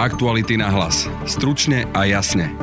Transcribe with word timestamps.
Aktuality 0.00 0.56
na 0.56 0.72
hlas. 0.72 1.04
Stručne 1.28 1.84
a 1.92 2.08
jasne. 2.08 2.56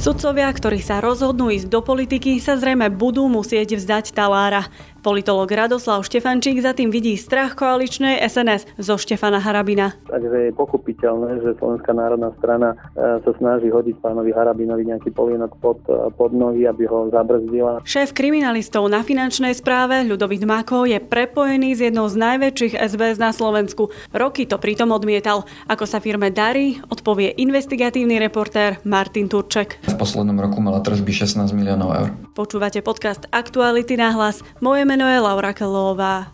Sudcovia, 0.00 0.48
ktorí 0.48 0.80
sa 0.80 0.96
rozhodnú 0.96 1.52
ísť 1.52 1.68
do 1.68 1.84
politiky, 1.84 2.40
sa 2.40 2.56
zrejme 2.56 2.88
budú 2.88 3.28
musieť 3.28 3.76
vzdať 3.76 4.16
talára. 4.16 4.64
Politolog 5.00 5.48
Radoslav 5.48 6.04
Štefančík 6.04 6.60
za 6.60 6.76
tým 6.76 6.92
vidí 6.92 7.16
strach 7.16 7.56
koaličnej 7.56 8.20
SNS 8.20 8.76
zo 8.76 9.00
Štefana 9.00 9.40
Harabina. 9.40 9.96
Takže 10.04 10.48
je 10.48 10.52
pochopiteľné, 10.52 11.40
že 11.40 11.56
Slovenská 11.56 11.96
národná 11.96 12.36
strana 12.36 12.76
e, 12.92 13.18
sa 13.24 13.32
snaží 13.40 13.72
hodiť 13.72 13.96
pánovi 14.04 14.28
Harabinovi 14.36 14.84
nejaký 14.84 15.08
polienok 15.16 15.56
pod, 15.58 15.80
e, 15.88 16.12
pod 16.12 16.36
nohy, 16.36 16.68
aby 16.68 16.84
ho 16.84 17.08
zabrzdila. 17.08 17.80
Šéf 17.88 18.12
kriminalistov 18.12 18.84
na 18.92 19.00
finančnej 19.00 19.56
správe 19.56 20.04
Ľudovít 20.04 20.44
Máko 20.44 20.84
je 20.84 21.00
prepojený 21.00 21.76
s 21.76 21.80
jednou 21.88 22.04
z 22.12 22.20
najväčších 22.20 22.76
SBS 22.76 23.16
na 23.16 23.32
Slovensku. 23.32 23.88
Roky 24.12 24.44
to 24.44 24.60
pritom 24.60 24.92
odmietal. 24.92 25.48
Ako 25.64 25.88
sa 25.88 26.04
firme 26.04 26.28
darí, 26.28 26.76
odpovie 26.92 27.32
investigatívny 27.40 28.20
reportér 28.20 28.84
Martin 28.84 29.32
Turček. 29.32 29.80
V 29.88 29.96
poslednom 29.96 30.36
roku 30.36 30.60
mala 30.60 30.84
tržby 30.84 31.24
16 31.24 31.56
miliónov 31.56 31.90
eur. 31.96 32.08
Počúvate 32.40 32.80
podcast 32.80 33.28
Aktuality 33.28 34.00
na 34.00 34.16
hlas. 34.16 34.40
Moje 34.64 34.88
meno 34.88 35.04
je 35.04 35.20
Laura 35.20 35.52
Kelová. 35.52 36.32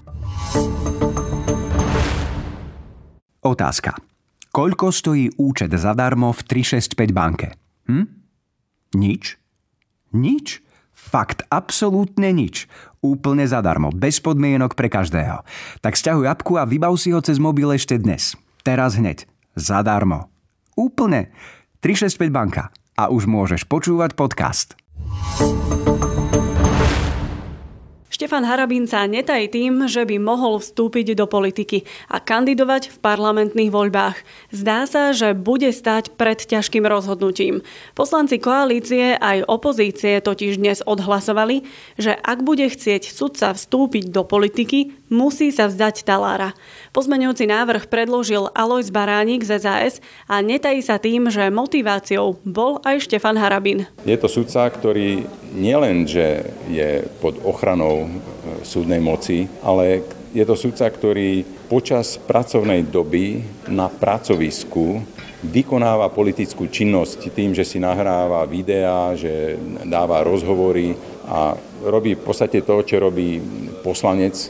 Otázka. 3.42 3.98
Koľko 4.54 4.94
stojí 4.94 5.34
účet 5.34 5.74
zadarmo 5.74 6.30
v 6.30 6.40
365 6.46 7.10
banke? 7.10 7.58
Hm? 7.90 8.06
Nič? 8.94 9.34
Nič? 10.14 10.62
Fakt, 10.94 11.42
absolútne 11.50 12.30
nič. 12.30 12.70
Úplne 13.02 13.42
zadarmo, 13.50 13.90
bez 13.90 14.22
podmienok 14.22 14.78
pre 14.78 14.86
každého. 14.86 15.42
Tak 15.82 15.98
stiahuj 15.98 16.30
apku 16.30 16.54
a 16.54 16.70
vybav 16.70 16.94
si 17.02 17.10
ho 17.10 17.18
cez 17.18 17.42
mobil 17.42 17.66
ešte 17.74 17.98
dnes. 17.98 18.38
Teraz 18.62 18.94
hneď. 18.94 19.26
Zadarmo. 19.58 20.30
Úplne. 20.78 21.34
365 21.82 22.30
banka. 22.30 22.70
A 22.94 23.10
už 23.10 23.26
môžeš 23.26 23.66
počúvať 23.66 24.14
podcast. 24.14 24.78
Štefan 28.16 28.48
Harabín 28.48 28.88
sa 28.88 29.04
netají 29.04 29.52
tým, 29.52 29.92
že 29.92 30.08
by 30.08 30.16
mohol 30.16 30.56
vstúpiť 30.56 31.12
do 31.12 31.28
politiky 31.28 31.84
a 32.08 32.16
kandidovať 32.16 32.88
v 32.88 32.96
parlamentných 33.04 33.68
voľbách. 33.68 34.16
Zdá 34.56 34.88
sa, 34.88 35.12
že 35.12 35.36
bude 35.36 35.68
stať 35.68 36.16
pred 36.16 36.40
ťažkým 36.40 36.88
rozhodnutím. 36.88 37.60
Poslanci 37.92 38.40
koalície 38.40 39.20
aj 39.20 39.44
opozície 39.44 40.16
totiž 40.24 40.56
dnes 40.56 40.80
odhlasovali, 40.88 41.68
že 42.00 42.16
ak 42.16 42.40
bude 42.40 42.64
chcieť 42.64 43.04
sudca 43.04 43.52
vstúpiť 43.52 44.08
do 44.08 44.24
politiky, 44.24 44.96
musí 45.12 45.52
sa 45.52 45.68
vzdať 45.68 46.08
talára. 46.08 46.56
Pozmeňujúci 46.96 47.44
návrh 47.44 47.92
predložil 47.92 48.48
Alois 48.56 48.88
Baránik 48.88 49.44
z 49.44 49.60
SAS 49.60 50.00
a 50.24 50.40
netají 50.40 50.80
sa 50.80 50.96
tým, 50.96 51.28
že 51.28 51.52
motiváciou 51.52 52.40
bol 52.48 52.80
aj 52.80 53.12
Štefan 53.12 53.36
Harabín. 53.36 53.84
Je 54.08 54.16
to 54.16 54.24
sudca, 54.24 54.72
ktorý 54.72 55.28
nielen, 55.52 56.08
že 56.08 56.48
je 56.72 57.04
pod 57.20 57.36
ochranou 57.44 58.05
súdnej 58.62 58.98
moci, 59.00 59.46
ale 59.62 60.02
je 60.36 60.44
to 60.44 60.52
sudca, 60.58 60.90
ktorý 60.90 61.44
počas 61.66 62.20
pracovnej 62.20 62.84
doby 62.84 63.40
na 63.72 63.88
pracovisku 63.88 65.00
vykonáva 65.40 66.12
politickú 66.12 66.66
činnosť 66.66 67.30
tým, 67.32 67.52
že 67.52 67.64
si 67.64 67.78
nahráva 67.80 68.44
videá, 68.48 69.14
že 69.14 69.56
dáva 69.84 70.24
rozhovory 70.24 70.96
a 71.28 71.54
robí 71.84 72.16
v 72.16 72.24
podstate 72.24 72.62
to, 72.62 72.82
čo 72.82 73.00
robí 73.00 73.38
poslanec 73.80 74.34
e, 74.36 74.48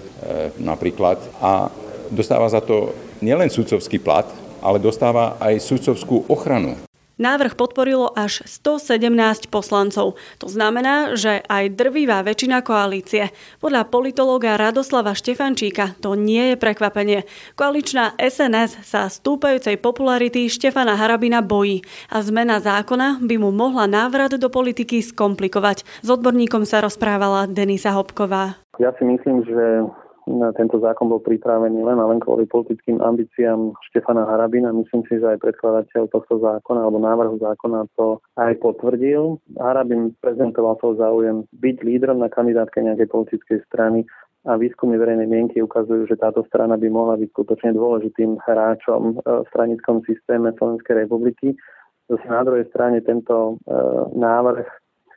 napríklad 0.59 1.21
a 1.43 1.69
dostáva 2.11 2.47
za 2.49 2.63
to 2.63 2.95
nielen 3.21 3.51
sudcovský 3.51 3.99
plat, 3.99 4.29
ale 4.63 4.83
dostáva 4.83 5.39
aj 5.41 5.63
sudcovskú 5.63 6.27
ochranu. 6.31 6.77
Návrh 7.17 7.57
podporilo 7.57 8.13
až 8.13 8.45
117 8.45 9.49
poslancov. 9.49 10.21
To 10.37 10.47
znamená, 10.53 11.17
že 11.17 11.41
aj 11.49 11.73
drvivá 11.73 12.21
väčšina 12.21 12.61
koalície. 12.61 13.33
Podľa 13.57 13.89
politológa 13.89 14.61
Radoslava 14.61 15.17
Štefančíka 15.17 15.97
to 16.05 16.13
nie 16.13 16.53
je 16.53 16.57
prekvapenie. 16.61 17.25
Koaličná 17.57 18.13
SNS 18.21 18.85
sa 18.85 19.09
stúpajúcej 19.09 19.81
popularity 19.81 20.53
Štefana 20.53 20.93
Harabina 20.93 21.41
bojí 21.41 21.81
a 22.13 22.21
zmena 22.21 22.61
zákona 22.61 23.25
by 23.25 23.41
mu 23.41 23.49
mohla 23.49 23.89
návrat 23.89 24.37
do 24.37 24.53
politiky 24.53 25.01
skomplikovať. 25.01 25.89
S 26.05 26.09
odborníkom 26.13 26.69
sa 26.69 26.85
rozprávala 26.85 27.49
Denisa 27.49 27.97
Hopková. 27.97 28.61
Ja 28.77 28.93
si 29.01 29.09
myslím, 29.09 29.41
že 29.49 29.89
tento 30.27 30.83
zákon 30.83 31.07
bol 31.07 31.23
pripravený 31.23 31.87
len 31.87 31.99
a 32.03 32.09
len 32.11 32.19
kvôli 32.19 32.51
politickým 32.51 32.99
ambíciám 32.99 33.79
Štefana 33.91 34.27
Harabina. 34.27 34.75
Myslím 34.75 35.07
si, 35.07 35.23
že 35.23 35.27
aj 35.27 35.39
predkladateľ 35.39 36.11
tohto 36.11 36.43
zákona 36.43 36.83
alebo 36.83 36.99
návrhu 36.99 37.39
zákona 37.39 37.87
to 37.95 38.19
aj 38.35 38.59
potvrdil. 38.59 39.39
Harabin 39.55 40.19
prezentoval 40.19 40.83
svoj 40.83 40.99
záujem 40.99 41.37
byť 41.55 41.77
lídrom 41.87 42.19
na 42.19 42.27
kandidátke 42.27 42.83
nejakej 42.83 43.07
politickej 43.07 43.59
strany 43.71 44.03
a 44.47 44.55
výskumy 44.55 44.95
verejnej 44.99 45.27
mienky 45.27 45.59
ukazujú, 45.59 46.07
že 46.07 46.19
táto 46.19 46.47
strana 46.47 46.79
by 46.79 46.87
mohla 46.87 47.19
byť 47.19 47.29
skutočne 47.35 47.75
dôležitým 47.75 48.39
hráčom 48.47 49.03
e, 49.11 49.43
v 49.43 49.47
stranickom 49.51 50.07
systéme 50.07 50.55
Slovenskej 50.55 51.07
republiky. 51.07 51.59
Zase 52.07 52.27
na 52.31 52.47
druhej 52.47 52.71
strane 52.71 53.03
tento 53.03 53.59
e, 53.67 53.75
návrh 54.15 54.67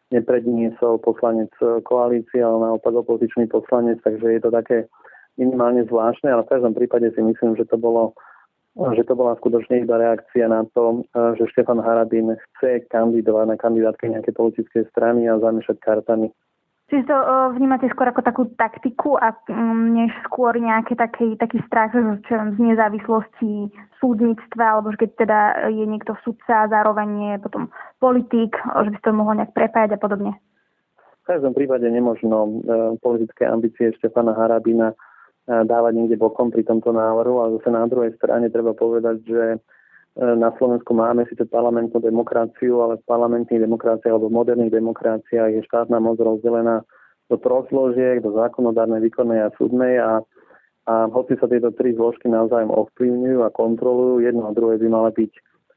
nepredniesol 0.09 0.97
poslanec 1.05 1.53
koalície, 1.85 2.41
ale 2.41 2.73
naopak 2.73 2.93
opozičný 3.05 3.45
poslanec, 3.49 4.01
takže 4.01 4.25
je 4.37 4.41
to 4.41 4.49
také 4.49 4.77
minimálne 5.37 5.85
zvláštne, 5.85 6.33
ale 6.33 6.43
v 6.43 6.51
každom 6.57 6.73
prípade 6.73 7.13
si 7.13 7.21
myslím, 7.21 7.55
že 7.55 7.65
to 7.69 7.77
bolo 7.77 8.13
že 8.79 9.03
to 9.03 9.17
bola 9.17 9.35
skutočne 9.35 9.83
iba 9.83 9.99
reakcia 9.99 10.47
na 10.47 10.63
to, 10.71 11.03
že 11.11 11.51
Štefan 11.51 11.83
Harabín 11.83 12.31
chce 12.31 12.87
kandidovať 12.87 13.45
na 13.51 13.57
kandidátke 13.59 14.07
nejakej 14.07 14.33
politickej 14.39 14.83
strany 14.93 15.27
a 15.27 15.41
zamiešať 15.41 15.83
kartami. 15.83 16.31
Čiže 16.89 17.05
to 17.05 17.17
vnímate 17.53 17.85
skôr 17.93 18.09
ako 18.09 18.25
takú 18.25 18.43
taktiku 18.57 19.13
a 19.21 19.37
mm, 19.45 19.93
než 19.93 20.11
skôr 20.25 20.57
nejaký 20.57 20.97
taký, 20.97 21.37
taký 21.37 21.61
strach 21.69 21.93
čo, 22.25 22.33
z 22.33 22.57
nezávislosti 22.57 23.69
súdnictva, 24.01 24.65
alebo 24.73 24.89
že 24.97 25.05
keď 25.05 25.09
teda 25.21 25.39
je 25.69 25.85
niekto 25.85 26.17
sudca 26.25 26.65
a 26.65 26.71
zároveň 26.71 27.37
je 27.37 27.45
potom 27.45 27.69
politik, 28.01 28.57
že 28.57 28.89
by 28.89 28.97
to 29.05 29.11
mohlo 29.13 29.37
nejak 29.37 29.53
prepájať 29.53 29.95
a 29.95 30.01
podobne. 30.01 30.33
V 31.21 31.37
každom 31.37 31.53
prípade 31.53 31.85
nemožno 31.85 32.37
e, 32.41 32.51
politické 32.97 33.45
ambície 33.45 33.93
Štefana 34.01 34.33
Harabina 34.33 34.97
dávať 35.49 35.93
niekde 35.97 36.21
bokom 36.21 36.53
pri 36.53 36.61
tomto 36.61 36.93
návrhu, 36.93 37.41
ale 37.41 37.49
zase 37.57 37.69
na 37.73 37.89
druhej 37.89 38.13
strane 38.21 38.53
treba 38.53 38.77
povedať, 38.77 39.17
že 39.25 39.43
na 40.17 40.49
Slovensku 40.57 40.91
máme 40.97 41.27
síce 41.29 41.45
parlamentnú 41.45 42.01
demokraciu, 42.01 42.81
ale 42.81 42.97
v 42.97 43.07
parlamentných 43.07 43.63
demokraciách 43.63 44.09
alebo 44.09 44.27
v 44.27 44.37
moderných 44.41 44.73
demokraciách 44.73 45.49
je 45.59 45.67
štátna 45.69 46.01
moc 46.01 46.17
rozdelená 46.17 46.81
do 47.29 47.37
troch 47.37 47.69
zložiek, 47.69 48.19
do 48.25 48.33
zákonodárnej, 48.33 49.05
výkonnej 49.05 49.45
a 49.45 49.53
súdnej 49.53 50.01
a, 50.01 50.25
a 50.89 50.93
hoci 51.13 51.37
sa 51.37 51.45
tieto 51.45 51.69
tri 51.71 51.93
zložky 51.93 52.25
navzájom 52.25 52.73
ovplyvňujú 52.73 53.39
a 53.45 53.53
kontrolujú, 53.53 54.25
jedno 54.25 54.49
a 54.49 54.55
druhé 54.57 54.81
by 54.81 54.87
mala 54.89 55.13
byť 55.13 55.31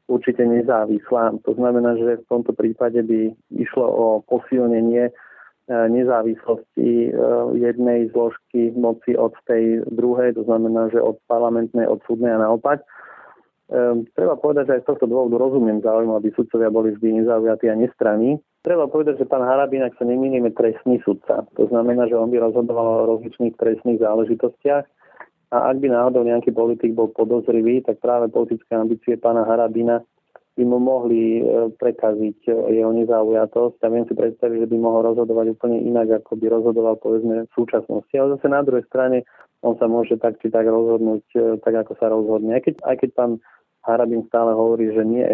určite 0.08 0.42
nezávislá. 0.42 1.36
To 1.44 1.52
znamená, 1.52 2.00
že 2.00 2.24
v 2.24 2.28
tomto 2.32 2.56
prípade 2.56 3.04
by 3.04 3.36
išlo 3.52 3.84
o 3.84 4.06
posilnenie 4.24 5.12
E, 5.62 5.88
nezávislosti 5.88 7.06
e, 7.06 7.10
jednej 7.54 8.10
zložky 8.10 8.74
moci 8.74 9.14
od 9.14 9.30
tej 9.46 9.86
druhej, 9.94 10.34
to 10.34 10.42
znamená, 10.42 10.90
že 10.90 10.98
od 10.98 11.22
parlamentnej, 11.30 11.86
od 11.86 12.02
súdnej 12.02 12.34
a 12.34 12.42
naopak. 12.42 12.82
Ehm, 13.72 14.04
treba 14.12 14.36
povedať, 14.36 14.68
že 14.68 14.74
aj 14.76 14.82
z 14.84 14.88
tohto 14.92 15.08
dôvodu 15.08 15.40
rozumiem 15.40 15.80
záujmu, 15.80 16.12
aby 16.20 16.28
sudcovia 16.36 16.68
boli 16.68 16.92
vždy 16.92 17.24
nezaujatí 17.24 17.72
a 17.72 17.80
nestranní. 17.80 18.36
Treba 18.60 18.84
povedať, 18.84 19.24
že 19.24 19.30
pán 19.30 19.40
Harabín, 19.40 19.80
ak 19.80 19.96
sa 19.96 20.04
nemýlim, 20.04 20.44
trestný 20.52 21.00
sudca. 21.00 21.48
To 21.56 21.64
znamená, 21.72 22.04
že 22.04 22.20
on 22.20 22.28
by 22.28 22.36
rozhodoval 22.36 22.84
o 22.84 23.08
rozličných 23.16 23.56
trestných 23.56 24.04
záležitostiach 24.04 24.84
a 25.52 25.56
ak 25.72 25.76
by 25.80 25.88
náhodou 25.88 26.20
nejaký 26.20 26.52
politik 26.52 26.92
bol 26.92 27.16
podozrivý, 27.16 27.80
tak 27.80 28.04
práve 28.04 28.28
politické 28.28 28.76
ambície 28.76 29.16
pána 29.16 29.48
Harabína 29.48 30.04
by 30.52 30.64
mu 30.68 30.76
mohli 30.76 31.40
e, 31.40 31.72
prekaziť 31.72 32.38
e, 32.44 32.76
jeho 32.76 32.92
nezaujatosť 32.92 33.80
a 33.80 33.88
viem 33.88 34.04
si 34.04 34.12
predstaviť, 34.12 34.68
že 34.68 34.68
by 34.68 34.76
mohol 34.76 35.16
rozhodovať 35.16 35.56
úplne 35.56 35.80
inak, 35.80 36.20
ako 36.20 36.36
by 36.36 36.46
rozhodoval 36.52 37.00
povedzme 37.00 37.48
v 37.48 37.54
súčasnosti. 37.56 38.12
Ale 38.12 38.36
zase 38.36 38.52
na 38.52 38.60
druhej 38.60 38.84
strane 38.84 39.24
on 39.64 39.80
sa 39.80 39.88
môže 39.88 40.20
tak 40.20 40.36
či 40.44 40.52
tak 40.52 40.68
rozhodnúť 40.68 41.24
e, 41.32 41.40
tak, 41.64 41.88
ako 41.88 41.96
sa 41.96 42.12
rozhodne. 42.12 42.52
Aj 42.52 42.60
keď, 42.60 42.84
aj 42.84 42.96
keď 43.00 43.10
pán 43.16 43.32
Harabin 43.82 44.26
stále 44.30 44.54
hovorí, 44.54 44.90
že 44.94 45.02
nie, 45.02 45.26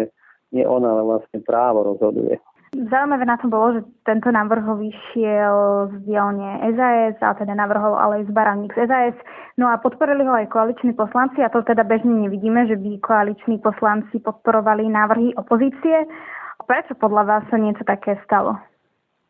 nie 0.51 0.65
on, 0.65 0.81
ale 0.85 1.05
vlastne 1.05 1.39
právo 1.45 1.85
rozhoduje. 1.95 2.37
Zaujímavé 2.69 3.25
na 3.25 3.33
tom 3.41 3.49
bolo, 3.49 3.81
že 3.81 3.81
tento 4.05 4.29
návrh 4.29 4.61
vyšiel 4.61 5.57
z 5.89 5.93
dielne 6.05 6.61
SAS, 6.77 7.17
a 7.17 7.33
teda 7.33 7.57
navrhol 7.57 7.97
ale 7.97 8.21
aj 8.21 8.29
Baraník 8.29 8.77
z 8.77 8.85
SAS. 8.85 9.17
No 9.57 9.65
a 9.73 9.81
podporili 9.81 10.21
ho 10.21 10.37
aj 10.37 10.53
koaliční 10.53 10.93
poslanci 10.93 11.41
a 11.41 11.49
to 11.49 11.65
teda 11.65 11.81
bežne 11.81 12.29
nevidíme, 12.29 12.69
že 12.69 12.77
by 12.77 13.01
koaliční 13.01 13.57
poslanci 13.57 14.21
podporovali 14.21 14.85
návrhy 14.85 15.33
opozície. 15.33 16.05
Prečo 16.69 16.93
podľa 16.93 17.23
vás 17.25 17.43
sa 17.49 17.57
niečo 17.57 17.81
také 17.89 18.21
stalo? 18.21 18.53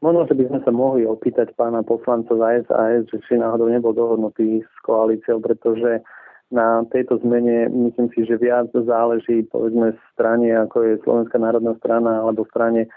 Možno, 0.04 0.28
že 0.28 0.36
by 0.36 0.44
sme 0.52 0.60
sa 0.64 0.72
mohli 0.76 1.08
opýtať 1.08 1.56
pána 1.56 1.80
poslanca 1.84 2.36
z 2.36 2.68
SAS, 2.68 3.08
že 3.08 3.24
či 3.24 3.40
náhodou 3.40 3.72
nebol 3.72 3.96
dohodnutý 3.96 4.68
s 4.68 4.74
koalíciou, 4.84 5.40
pretože 5.40 6.04
na 6.50 6.82
tejto 6.90 7.22
zmene 7.22 7.70
myslím 7.70 8.10
si, 8.18 8.26
že 8.26 8.42
viac 8.42 8.74
záleží 8.74 9.46
povedzme 9.54 9.94
strane, 10.14 10.50
ako 10.58 10.78
je 10.82 11.04
Slovenská 11.06 11.38
národná 11.38 11.78
strana 11.78 12.26
alebo 12.26 12.46
strane 12.50 12.90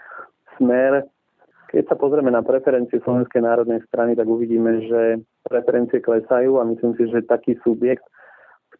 Smer. 0.57 1.05
Keď 1.69 1.89
sa 1.89 1.97
pozrieme 1.97 2.29
na 2.29 2.45
preferencie 2.45 3.01
Slovenskej 3.01 3.41
národnej 3.41 3.81
strany, 3.89 4.13
tak 4.13 4.29
uvidíme, 4.29 4.85
že 4.85 5.21
preferencie 5.45 6.01
klesajú 6.01 6.61
a 6.61 6.69
myslím 6.69 6.93
si, 6.97 7.09
že 7.09 7.25
taký 7.25 7.57
subjekt, 7.65 8.05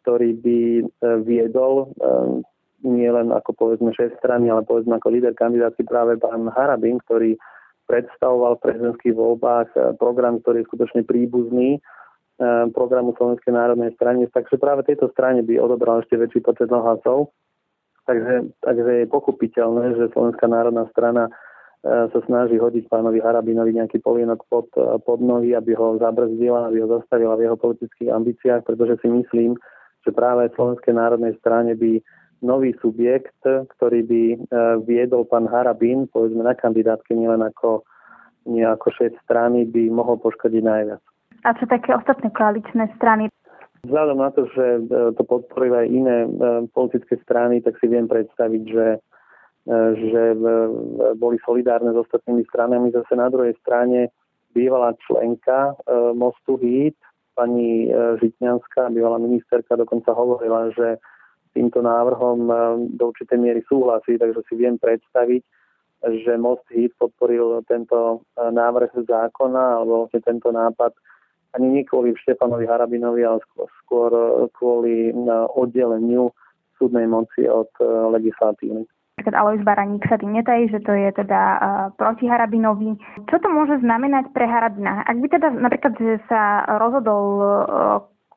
ktorý 0.02 0.38
by 0.38 0.60
e, 0.78 0.82
viedol 1.26 1.74
e, 1.82 1.86
nie 2.86 3.10
len 3.10 3.34
ako 3.34 3.50
povedzme 3.58 3.90
šéf 3.94 4.14
strany, 4.22 4.46
ale 4.46 4.62
povedzme 4.62 4.94
ako 4.98 5.10
líder 5.10 5.34
kandidáty 5.34 5.82
práve 5.82 6.18
pán 6.22 6.46
Harabin, 6.54 7.02
ktorý 7.02 7.34
predstavoval 7.90 8.58
v 8.58 8.64
prezidentských 8.70 9.14
voľbách 9.14 9.68
e, 9.74 9.78
program, 9.98 10.38
ktorý 10.38 10.62
je 10.62 10.68
skutočne 10.70 11.02
príbuzný 11.02 11.82
programu 12.74 13.14
Slovenskej 13.14 13.54
národnej 13.54 13.94
strany, 13.94 14.26
takže 14.26 14.58
práve 14.58 14.82
tejto 14.82 15.06
strane 15.14 15.46
by 15.46 15.54
odobral 15.58 16.02
ešte 16.02 16.18
väčší 16.18 16.42
počet 16.42 16.66
hlasov. 16.66 17.30
Takže, 18.04 18.52
takže 18.60 18.90
je 19.00 19.06
pochopiteľné, 19.08 19.96
že 19.96 20.12
Slovenská 20.12 20.44
národná 20.44 20.84
strana 20.92 21.32
sa 21.84 22.20
snaží 22.24 22.56
hodiť 22.56 22.88
pánovi 22.88 23.20
Harabinovi 23.20 23.76
nejaký 23.76 24.00
polienok 24.00 24.44
pod, 24.48 24.72
pod 25.04 25.20
nohy, 25.20 25.52
aby 25.52 25.76
ho 25.76 26.00
zabrzdila, 26.00 26.72
aby 26.72 26.80
ho 26.80 26.88
zastavila 26.88 27.36
v 27.36 27.44
jeho 27.48 27.56
politických 27.60 28.08
ambíciách, 28.08 28.64
pretože 28.64 29.04
si 29.04 29.08
myslím, 29.12 29.52
že 30.04 30.10
práve 30.12 30.48
v 30.48 30.56
Slovenskej 30.56 30.94
národnej 30.96 31.36
strane 31.40 31.76
by 31.76 32.00
nový 32.44 32.76
subjekt, 32.80 33.36
ktorý 33.44 34.00
by 34.04 34.22
e, 34.32 34.36
viedol 34.84 35.24
pán 35.24 35.48
Harabin, 35.48 36.04
povedzme 36.12 36.44
na 36.44 36.52
kandidátke, 36.52 37.16
nielen 37.16 37.40
ako, 37.40 37.84
nie 38.44 38.64
ako 38.64 38.92
šéf 38.92 39.16
strany, 39.24 39.64
by 39.64 39.88
mohol 39.88 40.20
poškodiť 40.20 40.62
najviac. 40.64 41.04
A 41.44 41.52
čo 41.54 41.68
také 41.68 41.92
ostatné 41.92 42.32
koaličné 42.32 42.88
strany? 42.96 43.28
Vzhľadom 43.84 44.16
na 44.16 44.32
to, 44.32 44.48
že 44.56 44.80
e, 44.80 45.12
to 45.12 45.22
podporujú 45.28 45.72
aj 45.76 45.86
iné 45.92 46.16
e, 46.24 46.28
politické 46.72 47.20
strany, 47.20 47.60
tak 47.60 47.76
si 47.78 47.86
viem 47.88 48.08
predstaviť, 48.08 48.62
že 48.64 48.86
že 49.96 50.36
boli 51.16 51.40
solidárne 51.40 51.96
s 51.96 51.98
ostatnými 52.04 52.44
stranami. 52.52 52.92
Zase 52.92 53.16
na 53.16 53.32
druhej 53.32 53.56
strane 53.64 54.12
bývalá 54.54 54.94
členka 55.02 55.72
e, 55.72 56.14
Mostu 56.14 56.56
HIT, 56.56 56.94
pani 57.34 57.90
e, 57.90 58.18
Žitňanská, 58.22 58.94
bývalá 58.94 59.18
ministerka, 59.18 59.74
dokonca 59.76 60.14
hovorila, 60.14 60.70
že 60.70 61.02
týmto 61.56 61.82
návrhom 61.82 62.38
e, 62.46 62.54
do 62.94 63.10
určitej 63.10 63.38
miery 63.40 63.60
súhlasí, 63.66 64.14
takže 64.20 64.40
si 64.46 64.54
viem 64.54 64.78
predstaviť, 64.78 65.42
že 66.22 66.36
Most 66.36 66.68
HIT 66.70 66.94
podporil 67.00 67.64
tento 67.64 68.28
návrh 68.36 68.92
zákona 69.08 69.80
alebo 69.80 70.04
vlastne 70.04 70.20
tento 70.20 70.52
nápad 70.52 70.92
ani 71.54 71.66
nie 71.70 71.82
kvôli 71.86 72.14
Štefanovi 72.18 72.66
Harabinovi, 72.66 73.22
ale 73.22 73.38
skôr, 73.46 73.66
skôr 73.82 74.10
kvôli 74.58 75.14
oddeleniu 75.54 76.34
súdnej 76.76 77.06
moci 77.06 77.46
od 77.46 77.70
legislatívy. 78.10 78.82
Napríklad 79.14 79.38
Alois 79.38 79.62
Baraník 79.62 80.02
sa 80.10 80.18
tým 80.18 80.34
netají, 80.34 80.66
že 80.74 80.82
to 80.82 80.90
je 80.90 81.06
teda 81.14 81.40
uh, 81.54 81.62
proti 81.94 82.26
Harabinovi. 82.26 82.98
Čo 83.30 83.38
to 83.38 83.46
môže 83.46 83.78
znamenať 83.78 84.34
pre 84.34 84.42
Harabina? 84.42 85.06
Ak 85.06 85.14
by 85.22 85.26
teda 85.30 85.54
napríklad 85.54 85.94
že 86.02 86.18
sa 86.26 86.66
rozhodol 86.82 87.24
uh, 87.38 87.54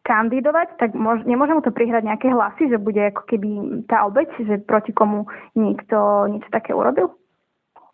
kandidovať, 0.05 0.77
tak 0.77 0.93
mož, 0.93 1.25
nemôže 1.25 1.57
mu 1.57 1.65
to 1.65 1.73
prihrať 1.73 2.05
nejaké 2.05 2.29
hlasy, 2.29 2.69
že 2.69 2.77
bude 2.77 3.09
ako 3.09 3.25
keby 3.25 3.49
tá 3.89 4.05
obeď, 4.05 4.29
že 4.37 4.61
proti 4.63 4.93
komu 4.93 5.25
niekto 5.57 6.29
niečo 6.29 6.47
také 6.53 6.77
urobil? 6.77 7.09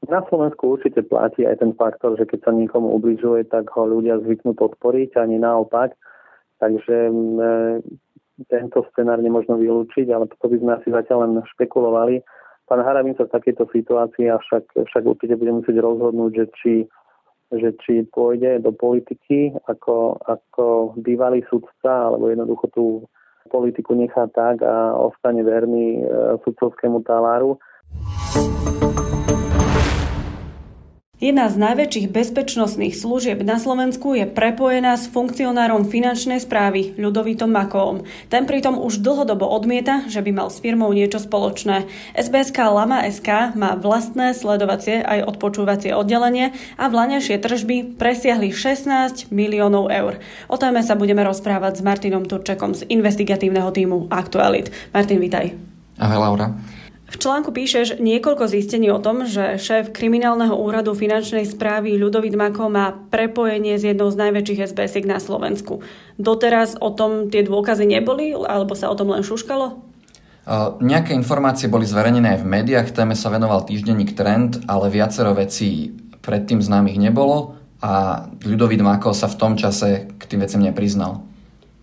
Na 0.04 0.20
Slovensku 0.28 0.76
určite 0.76 1.00
platí 1.00 1.48
aj 1.48 1.64
ten 1.64 1.72
faktor, 1.80 2.20
že 2.20 2.28
keď 2.28 2.40
sa 2.44 2.52
niekomu 2.52 2.92
ubližuje, 3.00 3.48
tak 3.48 3.72
ho 3.72 3.88
ľudia 3.88 4.20
zvyknú 4.20 4.52
podporiť, 4.52 5.16
ani 5.16 5.40
naopak. 5.40 5.96
Takže 6.60 6.98
e, 7.08 7.14
tento 8.52 8.84
scenár 8.92 9.24
nemôžno 9.24 9.56
vylúčiť, 9.56 10.12
ale 10.12 10.28
to 10.28 10.36
by 10.44 10.58
sme 10.60 10.72
asi 10.76 10.90
zatiaľ 10.92 11.18
len 11.24 11.34
špekulovali. 11.56 12.20
Pán 12.68 12.84
Harabin 12.84 13.16
sa 13.16 13.28
v 13.28 13.36
takejto 13.36 13.72
situácii 13.72 14.28
však, 14.28 14.76
však 14.92 15.04
určite 15.08 15.40
bude 15.40 15.64
musieť 15.64 15.80
rozhodnúť, 15.80 16.32
že 16.36 16.46
či, 16.60 16.74
že 17.56 17.70
či 17.84 18.04
pôjde 18.12 18.60
do 18.60 18.76
politiky 18.76 19.56
ako, 19.72 20.20
ako 20.28 21.00
bývalý 21.00 21.48
sudca, 21.48 22.12
alebo 22.12 22.28
jednoducho 22.28 22.66
tú 22.76 22.86
politiku 23.52 23.96
nechá 23.96 24.28
tak 24.32 24.64
a 24.64 24.96
ostane 25.00 25.48
verný 25.48 26.04
e, 26.04 26.40
sudcovskému 26.44 27.08
taláru. 27.08 27.56
Jedna 31.24 31.48
z 31.48 31.56
najväčších 31.56 32.12
bezpečnostných 32.12 33.00
služieb 33.00 33.48
na 33.48 33.56
Slovensku 33.56 34.12
je 34.12 34.28
prepojená 34.28 35.00
s 35.00 35.08
funkcionárom 35.08 35.88
finančnej 35.88 36.44
správy 36.44 37.00
Ľudovitom 37.00 37.48
Makovom. 37.48 38.04
Ten 38.28 38.44
pritom 38.44 38.75
už 38.75 39.00
dlhodobo 39.00 39.48
odmieta, 39.48 40.04
že 40.12 40.20
by 40.20 40.36
mal 40.36 40.52
s 40.52 40.60
firmou 40.60 40.92
niečo 40.92 41.24
spoločné. 41.24 41.88
SBSK 42.20 42.68
Lama 42.68 43.08
SK 43.08 43.56
má 43.56 43.80
vlastné 43.80 44.36
sledovacie 44.36 45.00
aj 45.00 45.24
odpočúvacie 45.31 45.96
oddelenie 45.96 46.52
a 46.75 46.92
vlaňajšie 46.92 47.40
tržby 47.40 47.96
presiahli 47.96 48.52
16 48.52 49.31
miliónov 49.31 49.96
eur. 49.96 50.20
O 50.52 50.60
téme 50.60 50.84
sa 50.84 51.00
budeme 51.00 51.24
rozprávať 51.24 51.80
s 51.80 51.86
Martinom 51.88 52.28
Turčekom 52.28 52.75
z 52.75 52.84
investigatívneho 52.92 53.72
týmu 53.72 54.12
Aktualit. 54.12 54.75
Martin, 54.92 55.24
vitaj. 55.24 55.56
Ahoj 56.04 56.20
Laura. 56.20 56.52
V 57.13 57.21
článku 57.21 57.54
píšeš 57.54 58.01
niekoľko 58.01 58.50
zistení 58.50 58.89
o 58.89 58.98
tom, 58.98 59.30
že 59.30 59.62
šéf 59.62 59.94
kriminálneho 59.94 60.57
úradu 60.57 60.98
finančnej 60.98 61.45
správy 61.45 61.94
Ľudovit 62.01 62.33
Mako 62.33 62.74
má 62.74 62.89
prepojenie 63.13 63.77
s 63.77 63.86
jednou 63.86 64.10
z 64.10 64.18
najväčších 64.18 64.74
sbs 64.74 65.06
na 65.06 65.21
Slovensku. 65.21 65.86
Doteraz 66.18 66.74
o 66.81 66.89
tom 66.89 67.30
tie 67.30 67.45
dôkazy 67.45 67.86
neboli, 67.86 68.33
alebo 68.33 68.74
sa 68.74 68.89
o 68.89 68.98
tom 68.98 69.13
len 69.13 69.21
šuškalo? 69.21 69.94
Nejaké 70.81 71.13
informácie 71.13 71.69
boli 71.69 71.86
zverejnené 71.86 72.36
aj 72.36 72.39
v 72.42 72.50
médiách, 72.50 72.89
téme 72.92 73.13
sa 73.13 73.30
venoval 73.30 73.62
týždenník 73.62 74.18
Trend, 74.18 74.65
ale 74.65 74.89
viacero 74.89 75.38
vecí 75.38 75.94
predtým 76.25 76.65
známych 76.65 76.98
nebolo 76.98 77.62
a 77.77 78.25
Ľudovit 78.42 78.81
Mako 78.81 79.13
sa 79.13 79.30
v 79.30 79.38
tom 79.38 79.54
čase 79.54 80.10
k 80.18 80.24
tým 80.25 80.42
veciam 80.42 80.65
nepriznal. 80.65 81.21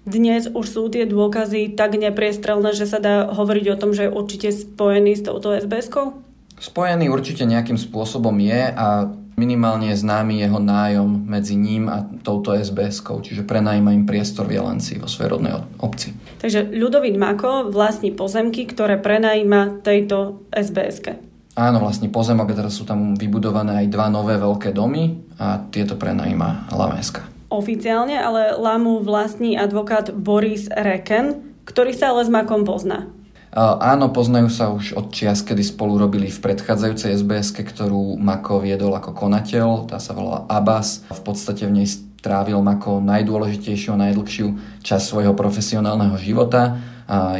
Dnes 0.09 0.49
už 0.49 0.65
sú 0.65 0.89
tie 0.89 1.05
dôkazy 1.05 1.77
tak 1.77 1.93
nepriestrelné, 1.93 2.73
že 2.73 2.89
sa 2.89 3.05
dá 3.05 3.29
hovoriť 3.29 3.67
o 3.69 3.77
tom, 3.77 3.93
že 3.93 4.09
je 4.09 4.17
určite 4.17 4.49
spojený 4.49 5.21
s 5.21 5.23
touto 5.29 5.53
SBS-kou? 5.53 6.25
Spojený 6.57 7.13
určite 7.13 7.45
nejakým 7.45 7.77
spôsobom 7.77 8.33
je 8.41 8.73
a 8.73 9.13
minimálne 9.37 9.93
je 9.93 10.01
známy 10.01 10.41
jeho 10.41 10.57
nájom 10.57 11.29
medzi 11.29 11.53
ním 11.53 11.93
a 11.93 12.09
touto 12.25 12.57
SBS-kou, 12.57 13.21
čiže 13.21 13.45
prenajíma 13.45 13.93
im 13.93 14.09
priestor 14.09 14.49
v 14.49 14.57
Jelenci 14.57 14.97
vo 14.97 15.05
svojej 15.05 15.37
rodnej 15.37 15.53
obci. 15.85 16.17
Takže 16.41 16.73
Ľudovít 16.73 17.21
Mako 17.21 17.69
vlastní 17.69 18.13
pozemky, 18.13 18.65
ktoré 18.65 18.97
prenajíma 18.97 19.85
tejto 19.85 20.49
SBS-ke. 20.49 21.21
Áno, 21.61 21.77
vlastne 21.77 22.09
pozemok, 22.09 22.57
teraz 22.57 22.81
sú 22.81 22.89
tam 22.89 23.13
vybudované 23.21 23.85
aj 23.85 23.93
dva 23.93 24.09
nové 24.09 24.41
veľké 24.41 24.73
domy 24.73 25.37
a 25.37 25.61
tieto 25.69 26.01
prenajíma 26.01 26.73
Lameska 26.73 27.40
oficiálne, 27.51 28.17
ale 28.17 28.55
Lamu 28.57 29.03
vlastní 29.03 29.59
advokát 29.59 30.15
Boris 30.15 30.71
Reken, 30.71 31.59
ktorý 31.67 31.93
sa 31.93 32.15
ale 32.15 32.25
s 32.25 32.31
Makom 32.31 32.63
pozná. 32.63 33.11
Áno, 33.83 34.15
poznajú 34.15 34.47
sa 34.47 34.71
už 34.71 34.95
od 34.95 35.11
čias, 35.11 35.43
kedy 35.43 35.67
spolu 35.67 35.99
robili 35.99 36.31
v 36.31 36.39
predchádzajúcej 36.39 37.19
sbs 37.19 37.51
ktorú 37.59 38.15
Mako 38.15 38.63
viedol 38.63 38.95
ako 38.95 39.11
konateľ, 39.11 39.91
tá 39.91 39.99
sa 39.99 40.15
volala 40.15 40.47
Abbas. 40.47 41.03
V 41.11 41.23
podstate 41.27 41.67
v 41.67 41.83
nej 41.83 41.89
strávil 41.91 42.63
Mako 42.63 43.03
najdôležitejšiu 43.03 43.99
a 43.99 44.01
najdlhšiu 44.07 44.47
časť 44.87 45.03
svojho 45.03 45.35
profesionálneho 45.35 46.15
života 46.23 46.79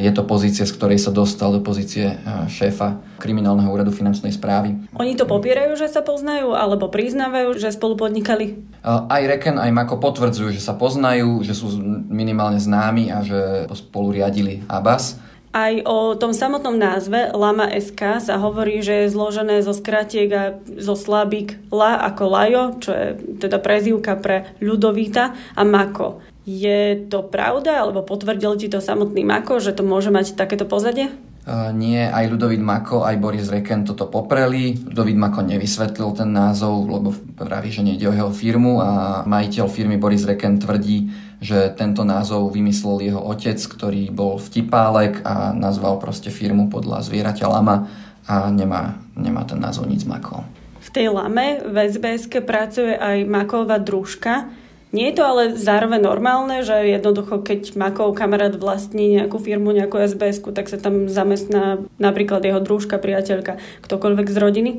je 0.03 0.11
to 0.11 0.27
pozícia, 0.27 0.67
z 0.67 0.75
ktorej 0.75 0.99
sa 0.99 1.15
dostal 1.15 1.55
do 1.55 1.63
pozície 1.63 2.19
šéfa 2.51 2.99
kriminálneho 3.23 3.71
úradu 3.71 3.95
finančnej 3.95 4.35
správy. 4.35 4.75
Oni 4.99 5.15
to 5.15 5.31
popierajú, 5.31 5.79
že 5.79 5.87
sa 5.87 6.03
poznajú, 6.03 6.59
alebo 6.59 6.91
priznávajú, 6.91 7.55
že 7.55 7.71
spolu 7.71 7.95
podnikali? 7.95 8.59
Aj 8.83 9.23
Reken, 9.23 9.63
aj 9.63 9.71
Mako 9.71 10.03
potvrdzujú, 10.03 10.51
že 10.51 10.59
sa 10.59 10.75
poznajú, 10.75 11.47
že 11.47 11.55
sú 11.55 11.79
minimálne 12.11 12.59
známi 12.59 13.15
a 13.15 13.23
že 13.23 13.71
spolu 13.79 14.19
riadili 14.19 14.67
Abbas. 14.67 15.23
Aj 15.51 15.75
o 15.83 16.15
tom 16.15 16.31
samotnom 16.31 16.79
názve 16.79 17.35
Lama 17.35 17.67
SK 17.75 18.23
sa 18.23 18.39
hovorí, 18.39 18.87
že 18.87 19.03
je 19.03 19.11
zložené 19.11 19.59
zo 19.67 19.75
skratiek 19.75 20.31
a 20.31 20.55
zo 20.79 20.95
slabík 20.95 21.59
La 21.75 21.99
ako 22.07 22.23
Lajo, 22.31 22.65
čo 22.79 22.95
je 22.95 23.19
teda 23.43 23.59
prezývka 23.59 24.15
pre 24.15 24.55
ľudovíta 24.63 25.35
a 25.35 25.63
Mako. 25.67 26.23
Je 26.49 26.97
to 27.13 27.21
pravda, 27.21 27.85
alebo 27.85 28.01
potvrdil 28.01 28.57
ti 28.57 28.73
to 28.73 28.81
samotný 28.81 29.29
Mako, 29.29 29.61
že 29.61 29.77
to 29.77 29.85
môže 29.85 30.09
mať 30.09 30.35
takéto 30.41 30.65
pozadie? 30.65 31.13
Uh, 31.41 31.73
nie, 31.73 32.01
aj 32.05 32.29
Ludovít 32.29 32.61
Mako, 32.61 33.05
aj 33.05 33.17
Boris 33.17 33.49
Reken 33.49 33.89
toto 33.89 34.13
popreli. 34.13 34.77
Ludovít 34.77 35.17
Mako 35.17 35.49
nevysvetlil 35.49 36.13
ten 36.13 36.31
názov, 36.37 36.85
lebo 36.85 37.17
praví, 37.17 37.73
že 37.73 37.81
nejde 37.81 38.09
o 38.09 38.17
jeho 38.17 38.33
firmu 38.33 38.81
a 38.81 39.25
majiteľ 39.25 39.67
firmy 39.69 39.97
Boris 39.97 40.29
Reken 40.29 40.61
tvrdí, 40.61 41.09
že 41.41 41.73
tento 41.73 42.05
názov 42.05 42.53
vymyslel 42.53 43.09
jeho 43.09 43.21
otec, 43.25 43.57
ktorý 43.57 44.13
bol 44.13 44.37
vtipálek 44.37 45.25
a 45.25 45.57
nazval 45.57 45.97
proste 45.97 46.29
firmu 46.29 46.69
podľa 46.69 47.09
zvieraťa 47.09 47.47
lama 47.49 47.89
a 48.29 48.53
nemá, 48.53 49.01
nemá 49.17 49.41
ten 49.49 49.57
názov 49.57 49.89
nic 49.89 50.05
s 50.05 50.09
Makom. 50.09 50.45
V 50.81 50.89
tej 50.93 51.09
lame 51.09 51.65
v 51.65 51.77
SBS 51.89 52.29
pracuje 52.45 52.97
aj 52.97 53.25
Maková 53.25 53.81
družka. 53.81 54.60
Nie 54.91 55.15
je 55.15 55.23
to 55.23 55.25
ale 55.27 55.43
zároveň 55.55 56.03
normálne, 56.03 56.67
že 56.67 56.75
jednoducho, 56.75 57.47
keď 57.47 57.79
Makov 57.79 58.19
kamarát 58.19 58.59
vlastní 58.59 59.23
nejakú 59.23 59.39
firmu, 59.39 59.71
nejakú 59.71 60.03
sbs 60.03 60.43
tak 60.51 60.67
sa 60.67 60.83
tam 60.83 61.07
zamestná 61.07 61.79
napríklad 62.03 62.43
jeho 62.43 62.59
družka, 62.59 62.99
priateľka, 62.99 63.63
ktokoľvek 63.87 64.27
z 64.27 64.39
rodiny? 64.43 64.73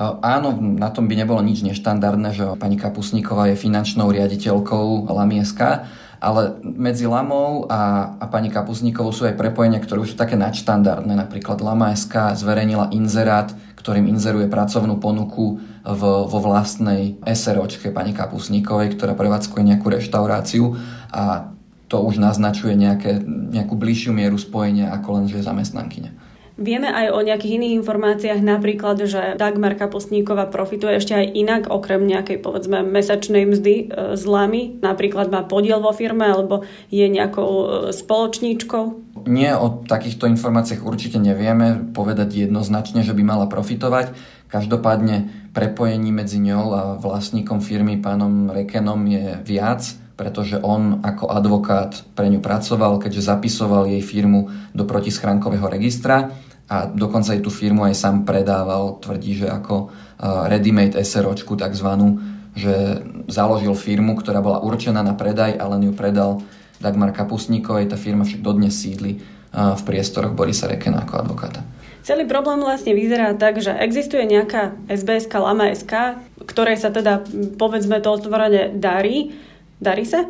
Áno, 0.00 0.54
na 0.56 0.88
tom 0.94 1.10
by 1.10 1.14
nebolo 1.18 1.42
nič 1.42 1.66
neštandardné, 1.66 2.30
že 2.32 2.44
pani 2.56 2.78
Kapusníková 2.78 3.52
je 3.52 3.60
finančnou 3.60 4.08
riaditeľkou 4.14 5.10
Lamieska, 5.10 5.90
ale 6.20 6.60
medzi 6.60 7.08
Lamou 7.08 7.64
a, 7.72 8.12
a 8.20 8.24
pani 8.28 8.52
Kapusníkovou 8.52 9.08
sú 9.08 9.24
aj 9.24 9.40
prepojenia, 9.40 9.80
ktoré 9.80 10.04
už 10.04 10.14
sú 10.14 10.16
také 10.20 10.36
nadštandardné. 10.36 11.16
Napríklad 11.16 11.64
Lama 11.64 11.96
SK 11.96 12.36
zverejnila 12.36 12.92
inzerát, 12.92 13.56
ktorým 13.80 14.04
inzeruje 14.04 14.44
pracovnú 14.44 15.00
ponuku 15.00 15.64
v, 15.80 16.02
vo 16.28 16.38
vlastnej 16.44 17.16
SROčke 17.24 17.88
pani 17.88 18.12
Kapusníkovej, 18.12 19.00
ktorá 19.00 19.16
prevádzkuje 19.16 19.62
nejakú 19.64 19.88
reštauráciu 19.88 20.76
a 21.08 21.56
to 21.88 22.04
už 22.04 22.22
naznačuje 22.22 22.76
nejaké, 22.76 23.18
nejakú 23.26 23.74
bližšiu 23.74 24.14
mieru 24.14 24.36
spojenia 24.36 24.94
ako 24.94 25.08
len, 25.18 25.24
že 25.26 25.42
zamestnankyňa. 25.42 26.29
Vieme 26.60 26.92
aj 26.92 27.16
o 27.16 27.24
nejakých 27.24 27.56
iných 27.56 27.80
informáciách, 27.80 28.44
napríklad, 28.44 29.08
že 29.08 29.40
Dagmar 29.40 29.80
Kapustníková 29.80 30.44
profituje 30.44 31.00
ešte 31.00 31.16
aj 31.16 31.32
inak, 31.32 31.62
okrem 31.72 32.04
nejakej, 32.04 32.36
povedzme, 32.44 32.84
mesačnej 32.84 33.48
mzdy 33.48 33.74
e, 33.74 33.84
z 34.12 34.22
Lamy. 34.28 34.76
Napríklad 34.84 35.32
má 35.32 35.40
podiel 35.40 35.80
vo 35.80 35.88
firme, 35.96 36.28
alebo 36.28 36.68
je 36.92 37.08
nejakou 37.08 37.48
e, 37.48 37.66
spoločníčkou. 37.96 38.84
Nie, 39.24 39.56
o 39.56 39.80
takýchto 39.88 40.28
informáciách 40.28 40.84
určite 40.84 41.16
nevieme 41.16 41.80
povedať 41.96 42.44
jednoznačne, 42.44 43.08
že 43.08 43.16
by 43.16 43.22
mala 43.24 43.48
profitovať. 43.48 44.12
Každopádne 44.52 45.48
prepojení 45.56 46.12
medzi 46.12 46.44
ňou 46.44 46.64
a 46.76 46.82
vlastníkom 47.00 47.64
firmy 47.64 47.96
pánom 47.96 48.52
Rekenom 48.52 49.00
je 49.08 49.40
viac, 49.48 49.80
pretože 50.20 50.60
on 50.60 51.00
ako 51.00 51.32
advokát 51.32 52.04
pre 52.12 52.28
ňu 52.28 52.44
pracoval, 52.44 53.00
keďže 53.00 53.32
zapisoval 53.32 53.88
jej 53.88 54.04
firmu 54.04 54.52
do 54.76 54.84
protischránkového 54.84 55.64
registra 55.64 56.36
a 56.70 56.86
dokonca 56.86 57.34
aj 57.34 57.42
tú 57.42 57.50
firmu 57.50 57.82
aj 57.82 57.98
sám 57.98 58.22
predával, 58.22 59.02
tvrdí, 59.02 59.42
že 59.42 59.50
ako 59.50 59.90
uh, 59.90 60.46
ready-made 60.46 60.94
SROčku 60.94 61.58
takzvanú, 61.58 62.22
že 62.54 63.02
založil 63.26 63.74
firmu, 63.74 64.14
ktorá 64.14 64.38
bola 64.38 64.62
určená 64.62 65.02
na 65.02 65.18
predaj, 65.18 65.58
ale 65.58 65.82
len 65.82 65.90
ju 65.90 65.92
predal 65.98 66.46
Dagmar 66.78 67.10
Kapusníkovej, 67.10 67.90
tá 67.90 67.98
firma 67.98 68.22
však 68.22 68.38
dodnes 68.38 68.78
sídli 68.78 69.18
uh, 69.18 69.74
v 69.74 69.82
priestoroch 69.82 70.30
Borisa 70.30 70.70
Rekena 70.70 71.02
ako 71.02 71.26
advokáta. 71.26 71.66
Celý 72.06 72.24
problém 72.24 72.62
vlastne 72.62 72.94
vyzerá 72.94 73.34
tak, 73.34 73.58
že 73.58 73.74
existuje 73.74 74.24
nejaká 74.24 74.78
SBS, 74.88 75.28
Lama 75.36 75.68
SK, 75.74 76.22
ktorej 76.48 76.80
sa 76.80 76.88
teda, 76.94 77.26
povedzme 77.58 77.98
to 78.00 78.14
otvorene, 78.14 78.72
darí. 78.72 79.36
Darí 79.82 80.08
sa? 80.08 80.24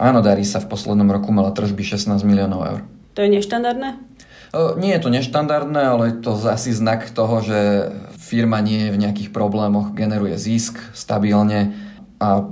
Áno, 0.00 0.24
darí 0.24 0.46
sa. 0.46 0.62
V 0.62 0.72
poslednom 0.72 1.10
roku 1.10 1.28
mala 1.28 1.52
tržby 1.52 1.84
16 1.84 2.24
miliónov 2.24 2.60
eur. 2.64 2.80
To 3.12 3.20
je 3.20 3.28
neštandardné? 3.28 4.11
Nie 4.52 5.00
je 5.00 5.02
to 5.02 5.08
neštandardné, 5.08 5.80
ale 5.80 6.02
je 6.12 6.16
to 6.20 6.36
asi 6.44 6.76
znak 6.76 7.08
toho, 7.08 7.40
že 7.40 7.88
firma 8.20 8.60
nie 8.60 8.88
je 8.88 8.94
v 8.94 9.00
nejakých 9.00 9.30
problémoch, 9.32 9.96
generuje 9.96 10.36
zisk 10.36 10.76
stabilne 10.92 11.72
a 12.20 12.44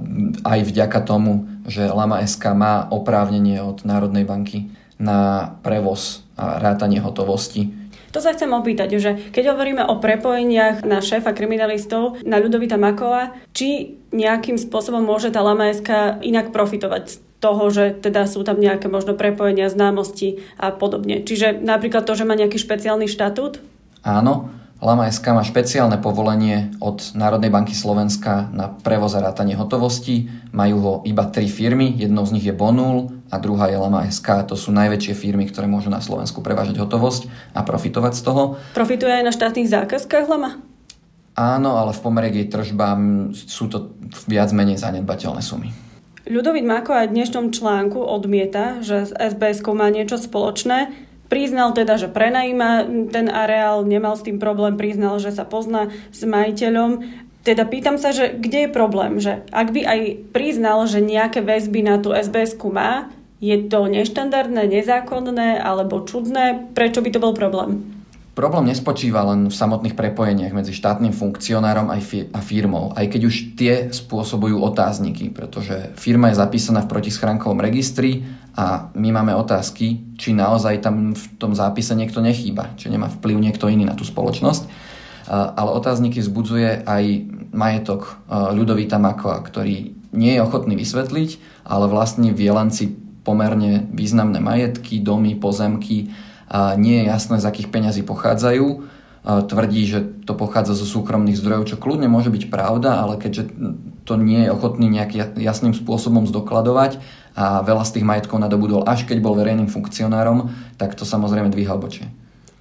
aj 0.42 0.61
vďaka 0.64 1.00
tomu, 1.04 1.45
že 1.69 1.92
Lama 1.92 2.25
SK 2.25 2.57
má 2.57 2.75
oprávnenie 2.88 3.61
od 3.61 3.85
Národnej 3.85 4.25
banky 4.25 4.73
na 4.97 5.52
prevoz 5.61 6.25
a 6.40 6.57
rátanie 6.57 7.04
hotovosti. 7.04 7.73
To 8.11 8.19
sa 8.19 8.35
chcem 8.35 8.50
opýtať, 8.50 8.99
že 8.99 9.14
keď 9.30 9.54
hovoríme 9.54 9.87
o 9.87 10.02
prepojeniach 10.02 10.83
na 10.83 10.99
šéfa 10.99 11.30
kriminalistov, 11.30 12.19
na 12.26 12.42
Ľudovita 12.42 12.75
Makova, 12.75 13.38
či 13.54 14.00
nejakým 14.11 14.59
spôsobom 14.59 15.07
môže 15.07 15.30
tá 15.30 15.38
Lama 15.47 15.71
SK 15.71 16.19
inak 16.26 16.50
profitovať 16.50 17.30
toho, 17.41 17.73
že 17.73 17.97
teda 17.97 18.29
sú 18.29 18.45
tam 18.45 18.61
nejaké 18.61 18.87
možno 18.93 19.17
prepojenia, 19.17 19.73
známosti 19.73 20.45
a 20.61 20.71
podobne. 20.71 21.25
Čiže 21.25 21.65
napríklad 21.65 22.05
to, 22.05 22.13
že 22.13 22.29
má 22.29 22.37
nejaký 22.37 22.61
špeciálny 22.61 23.09
štatút? 23.09 23.65
Áno, 24.05 24.53
Lama 24.81 25.13
SK 25.13 25.37
má 25.37 25.45
špeciálne 25.45 26.01
povolenie 26.01 26.73
od 26.81 27.13
Národnej 27.13 27.53
banky 27.53 27.77
Slovenska 27.77 28.49
na 28.49 28.73
prevoz 28.73 29.13
a 29.13 29.21
rátanie 29.21 29.53
hotovosti. 29.53 30.33
Majú 30.57 30.77
ho 30.81 30.93
iba 31.05 31.29
tri 31.29 31.53
firmy, 31.53 32.01
jednou 32.01 32.25
z 32.25 32.33
nich 32.37 32.49
je 32.49 32.57
Bonul 32.57 33.13
a 33.29 33.37
druhá 33.37 33.69
je 33.69 33.77
Lama 33.77 34.09
SK. 34.09 34.49
To 34.49 34.57
sú 34.57 34.73
najväčšie 34.73 35.13
firmy, 35.13 35.45
ktoré 35.53 35.69
môžu 35.69 35.93
na 35.93 36.01
Slovensku 36.01 36.41
prevážať 36.41 36.81
hotovosť 36.81 37.29
a 37.53 37.61
profitovať 37.61 38.13
z 38.17 38.23
toho. 38.25 38.43
Profituje 38.73 39.21
aj 39.21 39.25
na 39.29 39.37
štátnych 39.37 39.69
zákazkách 39.69 40.29
Lama? 40.33 40.65
Áno, 41.37 41.77
ale 41.77 41.93
v 41.93 42.01
pomere 42.01 42.33
k 42.33 42.41
jej 42.41 42.49
tržbám 42.49 43.33
sú 43.37 43.69
to 43.69 43.93
viac 44.29 44.49
menej 44.57 44.81
zanedbateľné 44.81 45.45
sumy. 45.45 45.90
Ľudovit 46.31 46.63
Mako 46.63 46.95
aj 46.95 47.07
v 47.11 47.17
dnešnom 47.19 47.51
článku 47.51 47.99
odmieta, 47.99 48.79
že 48.87 49.03
s 49.03 49.11
sbs 49.11 49.67
má 49.75 49.91
niečo 49.91 50.15
spoločné. 50.15 50.95
Priznal 51.27 51.75
teda, 51.75 51.99
že 51.99 52.07
prenajíma 52.07 52.87
ten 53.11 53.27
areál, 53.27 53.83
nemal 53.83 54.15
s 54.15 54.23
tým 54.23 54.39
problém, 54.39 54.79
priznal, 54.79 55.19
že 55.19 55.35
sa 55.35 55.43
pozná 55.43 55.91
s 56.15 56.23
majiteľom. 56.23 57.03
Teda 57.43 57.67
pýtam 57.67 57.99
sa, 57.99 58.15
že 58.15 58.31
kde 58.31 58.67
je 58.67 58.71
problém? 58.71 59.19
Že 59.19 59.43
ak 59.51 59.75
by 59.75 59.83
aj 59.83 60.01
priznal, 60.31 60.87
že 60.87 61.03
nejaké 61.03 61.43
väzby 61.43 61.83
na 61.83 61.99
tú 61.99 62.15
sbs 62.15 62.55
má, 62.71 63.11
je 63.43 63.67
to 63.67 63.91
neštandardné, 63.91 64.71
nezákonné 64.71 65.59
alebo 65.59 66.07
čudné? 66.07 66.71
Prečo 66.79 67.03
by 67.03 67.11
to 67.11 67.19
bol 67.19 67.35
problém? 67.35 68.00
Problém 68.31 68.71
nespočíva 68.71 69.27
len 69.27 69.51
v 69.51 69.55
samotných 69.55 69.99
prepojeniach 69.99 70.55
medzi 70.55 70.71
štátnym 70.71 71.11
funkcionárom 71.11 71.91
a 71.91 72.41
firmou, 72.41 72.95
aj 72.95 73.07
keď 73.11 73.21
už 73.27 73.59
tie 73.59 73.91
spôsobujú 73.91 74.63
otázniky, 74.63 75.35
pretože 75.35 75.91
firma 75.99 76.31
je 76.31 76.39
zapísaná 76.39 76.87
v 76.87 76.91
protischránkovom 76.95 77.59
registri 77.59 78.23
a 78.55 78.89
my 78.95 79.11
máme 79.11 79.35
otázky, 79.35 80.15
či 80.15 80.31
naozaj 80.31 80.79
tam 80.79 81.13
v 81.13 81.25
tom 81.43 81.59
zápise 81.59 81.91
niekto 81.99 82.23
nechýba, 82.23 82.71
či 82.79 82.87
nemá 82.87 83.11
vplyv 83.11 83.37
niekto 83.37 83.67
iný 83.67 83.83
na 83.83 83.99
tú 83.99 84.07
spoločnosť. 84.07 84.89
Ale 85.31 85.71
otázniky 85.75 86.23
vzbudzuje 86.23 86.87
aj 86.87 87.05
majetok 87.51 88.19
Ľudovita 88.31 88.99
Makova, 88.99 89.43
ktorý 89.43 89.95
nie 90.15 90.33
je 90.39 90.43
ochotný 90.43 90.75
vysvetliť, 90.79 91.63
ale 91.67 91.87
vlastne 91.87 92.35
v 92.35 92.51
Jelenci 92.51 92.95
pomerne 93.23 93.87
významné 93.95 94.43
majetky, 94.43 94.99
domy, 95.03 95.39
pozemky, 95.39 96.11
a 96.50 96.75
nie 96.75 97.00
je 97.00 97.04
jasné, 97.07 97.38
z 97.38 97.47
akých 97.47 97.71
peňazí 97.71 98.02
pochádzajú. 98.02 98.99
Tvrdí, 99.21 99.85
že 99.85 100.00
to 100.25 100.33
pochádza 100.33 100.75
zo 100.75 100.88
súkromných 100.88 101.37
zdrojov, 101.37 101.69
čo 101.69 101.76
kľudne 101.76 102.09
môže 102.09 102.33
byť 102.33 102.49
pravda, 102.50 103.04
ale 103.04 103.21
keďže 103.21 103.52
to 104.09 104.16
nie 104.19 104.49
je 104.49 104.50
ochotný 104.50 104.90
nejak 104.90 105.38
jasným 105.38 105.76
spôsobom 105.76 106.26
zdokladovať 106.26 106.99
a 107.37 107.62
veľa 107.62 107.85
z 107.87 108.00
tých 108.00 108.09
majetkov 108.09 108.42
nadobudol 108.42 108.83
až 108.83 109.07
keď 109.07 109.23
bol 109.23 109.38
verejným 109.38 109.71
funkcionárom, 109.71 110.50
tak 110.80 110.99
to 110.99 111.07
samozrejme 111.07 111.52
dvíha 111.52 111.76
obočie. 111.76 112.11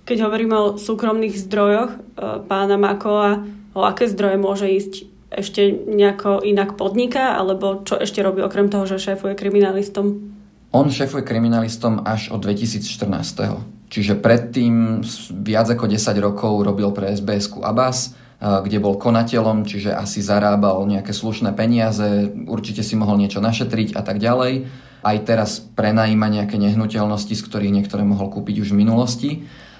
Keď 0.05 0.25
hovoríme 0.25 0.55
o 0.57 0.67
súkromných 0.77 1.37
zdrojoch 1.37 1.91
e, 1.93 1.97
pána 2.45 2.77
Makova, 2.77 3.45
o 3.73 3.81
aké 3.85 4.05
zdroje 4.09 4.37
môže 4.37 4.67
ísť? 4.69 4.93
Ešte 5.29 5.69
nejako 5.69 6.41
inak 6.41 6.73
podniká, 6.73 7.37
alebo 7.37 7.85
čo 7.85 7.93
ešte 8.01 8.25
robí 8.25 8.41
okrem 8.41 8.67
toho, 8.73 8.89
že 8.89 8.97
šéfuje 8.97 9.37
kriminalistom? 9.37 10.33
On 10.73 10.89
šéfuje 10.89 11.21
kriminalistom 11.21 12.01
až 12.01 12.33
od 12.33 12.41
2014. 12.41 13.78
Čiže 13.89 14.21
predtým 14.21 15.01
viac 15.41 15.67
ako 15.73 15.89
10 15.89 16.13
rokov 16.21 16.61
robil 16.61 16.93
pre 16.93 17.09
sbs 17.17 17.57
Abbas, 17.65 18.13
kde 18.39 18.79
bol 18.79 18.95
konateľom, 18.95 19.67
čiže 19.67 19.91
asi 19.91 20.23
zarábal 20.23 20.87
nejaké 20.87 21.11
slušné 21.11 21.51
peniaze, 21.57 22.31
určite 22.47 22.85
si 22.85 22.95
mohol 22.95 23.19
niečo 23.19 23.43
našetriť 23.43 23.97
a 23.97 24.01
tak 24.05 24.21
ďalej. 24.21 24.69
Aj 25.03 25.17
teraz 25.25 25.59
prenajíma 25.59 26.31
nejaké 26.31 26.55
nehnuteľnosti, 26.55 27.35
z 27.35 27.43
ktorých 27.43 27.75
niektoré 27.75 28.07
mohol 28.07 28.31
kúpiť 28.31 28.63
už 28.63 28.71
v 28.71 28.79
minulosti, 28.79 29.31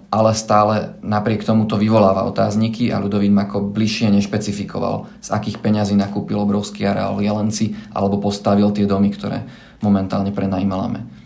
ale 0.09 0.33
stále 0.33 0.97
napriek 1.05 1.45
tomu 1.45 1.69
to 1.69 1.77
vyvoláva 1.77 2.25
otázniky 2.25 2.89
a 2.89 2.97
Ludovít 2.97 3.29
Mako 3.29 3.69
bližšie 3.71 4.09
nešpecifikoval, 4.09 5.05
z 5.21 5.29
akých 5.29 5.61
peňazí 5.61 5.93
nakúpil 5.93 6.41
obrovský 6.41 6.89
areál 6.89 7.21
Jelenci 7.21 7.77
alebo 7.93 8.17
postavil 8.17 8.73
tie 8.73 8.89
domy, 8.89 9.13
ktoré 9.13 9.45
momentálne 9.85 10.33
prenajímame. 10.33 11.18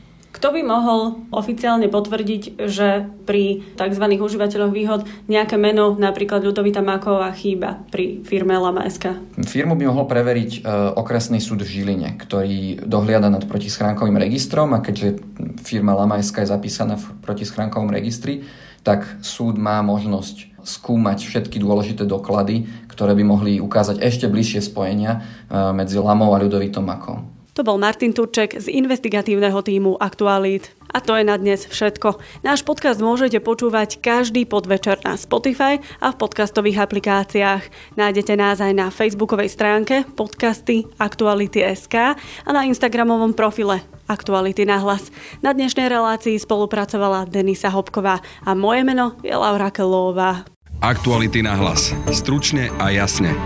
Kto 0.44 0.60
by 0.60 0.64
mohol 0.68 1.24
oficiálne 1.32 1.88
potvrdiť, 1.88 2.68
že 2.68 3.08
pri 3.24 3.64
tzv. 3.80 4.06
užívateľoch 4.20 4.76
výhod 4.76 5.08
nejaké 5.32 5.56
meno, 5.56 5.96
napríklad 5.96 6.44
Ľudovita 6.44 6.84
Máková, 6.84 7.32
chýba 7.32 7.80
pri 7.88 8.20
firme 8.28 8.52
Lama 8.60 8.84
SK? 8.84 9.40
Firmu 9.40 9.80
by 9.80 9.88
mohol 9.88 10.04
preveriť 10.04 10.52
e, 10.60 10.60
okresný 11.00 11.40
súd 11.40 11.64
v 11.64 11.72
Žiline, 11.72 12.20
ktorý 12.20 12.84
dohliada 12.84 13.32
nad 13.32 13.48
protischránkovým 13.48 14.20
registrom 14.20 14.76
a 14.76 14.84
keďže 14.84 15.24
firma 15.64 15.96
Lama 15.96 16.20
SK 16.20 16.44
je 16.44 16.52
zapísaná 16.52 17.00
v 17.00 17.08
protischránkovom 17.24 17.88
registri, 17.88 18.44
tak 18.84 19.24
súd 19.24 19.56
má 19.56 19.80
možnosť 19.80 20.60
skúmať 20.60 21.24
všetky 21.24 21.56
dôležité 21.56 22.04
doklady, 22.04 22.68
ktoré 22.92 23.16
by 23.16 23.24
mohli 23.24 23.64
ukázať 23.64 24.04
ešte 24.04 24.28
bližšie 24.28 24.60
spojenia 24.60 25.24
e, 25.48 25.72
medzi 25.72 25.96
Lamou 26.04 26.36
a 26.36 26.44
Ľudovitom 26.44 26.84
Makom. 26.84 27.33
To 27.54 27.62
bol 27.62 27.78
Martin 27.78 28.18
Turček 28.18 28.58
z 28.58 28.66
investigatívneho 28.66 29.62
týmu 29.62 29.94
Aktualít. 30.02 30.74
A 30.90 30.98
to 30.98 31.14
je 31.14 31.22
na 31.22 31.38
dnes 31.38 31.70
všetko. 31.70 32.18
Náš 32.42 32.66
podcast 32.66 32.98
môžete 32.98 33.38
počúvať 33.46 34.02
každý 34.02 34.50
podvečer 34.50 34.98
na 35.06 35.14
Spotify 35.14 35.78
a 36.02 36.10
v 36.10 36.18
podcastových 36.18 36.82
aplikáciách. 36.82 37.94
Nájdete 37.94 38.34
nás 38.34 38.58
aj 38.58 38.74
na 38.74 38.90
facebookovej 38.90 39.54
stránke 39.54 40.02
podcasty 40.18 40.90
Aktuality.sk 40.98 42.18
a 42.18 42.50
na 42.50 42.66
instagramovom 42.66 43.38
profile 43.38 43.86
Aktuality 44.10 44.66
na 44.66 44.82
hlas. 44.82 45.14
Na 45.46 45.54
dnešnej 45.54 45.94
relácii 45.94 46.42
spolupracovala 46.42 47.30
Denisa 47.30 47.70
Hopková 47.70 48.18
a 48.42 48.58
moje 48.58 48.82
meno 48.82 49.14
je 49.22 49.30
Laura 49.30 49.70
Kelová. 49.70 50.42
Aktuality 50.82 51.46
na 51.46 51.54
hlas. 51.54 51.94
Stručne 52.10 52.74
a 52.82 52.90
jasne. 52.90 53.38